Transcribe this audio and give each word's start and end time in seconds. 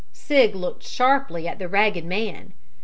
Sig 0.13 0.55
looked 0.55 0.81
sharply 0.81 1.47
at 1.47 1.59
the 1.59 1.67
ragged 1.67 2.03
man. 2.05 2.53